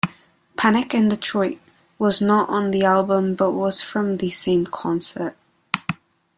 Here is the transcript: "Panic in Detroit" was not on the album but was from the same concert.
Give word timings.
"Panic 0.57 0.95
in 0.95 1.09
Detroit" 1.09 1.59
was 1.99 2.21
not 2.23 2.49
on 2.49 2.71
the 2.71 2.83
album 2.83 3.35
but 3.35 3.51
was 3.51 3.83
from 3.83 4.17
the 4.17 4.31
same 4.31 4.65
concert. 4.65 5.37